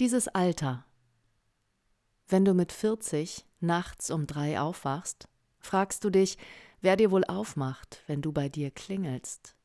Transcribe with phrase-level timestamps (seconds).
[0.00, 0.84] Dieses Alter.
[2.28, 5.28] Wenn du mit 40 nachts um drei aufwachst,
[5.58, 6.38] fragst du dich,
[6.80, 9.56] wer dir wohl aufmacht, wenn du bei dir klingelst.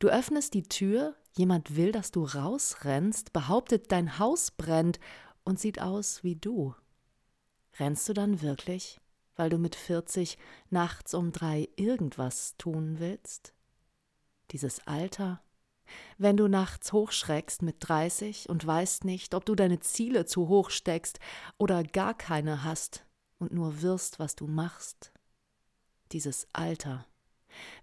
[0.00, 4.98] Du öffnest die Tür, jemand will, dass du rausrennst, behauptet, dein Haus brennt
[5.44, 6.74] und sieht aus wie du.
[7.78, 9.00] Rennst du dann wirklich,
[9.36, 10.36] weil du mit 40
[10.70, 13.54] nachts um drei irgendwas tun willst?
[14.50, 15.43] Dieses Alter
[16.18, 20.70] wenn du nachts hochschreckst mit 30 und weißt nicht, ob du deine Ziele zu hoch
[20.70, 21.18] steckst
[21.58, 23.04] oder gar keine hast
[23.38, 25.12] und nur wirst, was du machst.
[26.12, 27.06] Dieses Alter.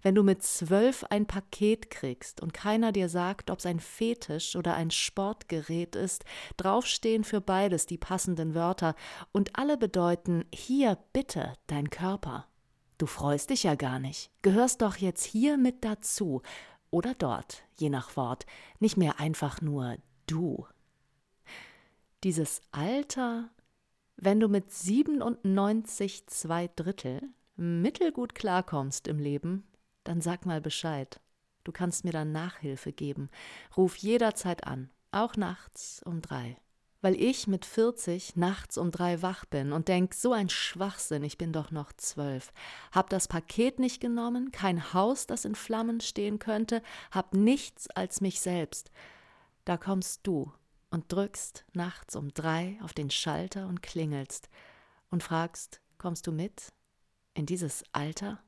[0.02, 4.74] Wenn du mit zwölf ein Paket kriegst und keiner dir sagt, ob's ein Fetisch oder
[4.74, 6.24] ein Sportgerät ist,
[6.56, 8.94] draufstehen für beides die passenden Wörter
[9.32, 12.46] und alle bedeuten hier bitte dein Körper.
[12.98, 16.42] Du freust dich ja gar nicht, gehörst doch jetzt hier mit dazu,
[16.92, 18.46] oder dort, je nach Wort,
[18.78, 19.96] nicht mehr einfach nur
[20.28, 20.66] du.
[22.22, 23.50] Dieses Alter,
[24.16, 27.20] wenn du mit 97 zwei Drittel
[27.56, 29.66] mittelgut klarkommst im Leben,
[30.04, 31.20] dann sag mal Bescheid.
[31.64, 33.28] Du kannst mir dann Nachhilfe geben.
[33.76, 36.56] Ruf jederzeit an, auch nachts um drei
[37.02, 41.36] weil ich mit 40 nachts um drei wach bin und denk, so ein Schwachsinn, ich
[41.36, 42.52] bin doch noch zwölf.
[42.92, 48.20] Hab das Paket nicht genommen, kein Haus, das in Flammen stehen könnte, hab nichts als
[48.20, 48.90] mich selbst.
[49.64, 50.52] Da kommst du
[50.90, 54.48] und drückst nachts um drei auf den Schalter und klingelst
[55.10, 56.72] und fragst, kommst du mit
[57.34, 58.42] in dieses Alter?